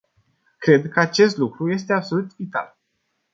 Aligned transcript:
Cred 0.59 0.89
că 0.89 0.99
acest 0.99 1.37
lucru 1.37 1.71
este 1.71 1.93
absolut 1.93 2.35
vital. 2.35 2.77